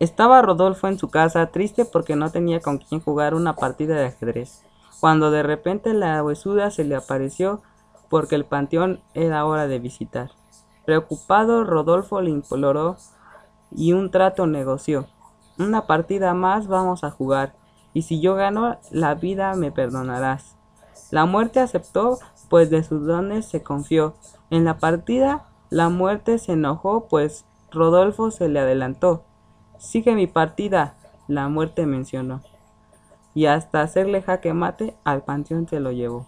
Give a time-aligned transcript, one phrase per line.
[0.00, 4.06] Estaba Rodolfo en su casa, triste porque no tenía con quién jugar una partida de
[4.06, 4.62] ajedrez,
[5.00, 7.62] cuando de repente la huesuda se le apareció
[8.08, 10.30] porque el panteón era hora de visitar.
[10.86, 12.96] Preocupado, Rodolfo le imploró
[13.72, 15.08] y un trato negoció.
[15.58, 17.54] Una partida más vamos a jugar,
[17.92, 20.56] y si yo gano, la vida me perdonarás.
[21.10, 22.18] La muerte aceptó,
[22.48, 24.14] pues de sus dones se confió.
[24.50, 29.24] En la partida, la muerte se enojó, pues Rodolfo se le adelantó.
[29.78, 30.94] Sigue mi partida,
[31.28, 32.42] la muerte mencionó.
[33.32, 36.26] Y hasta hacerle jaque mate, al panteón se lo llevó.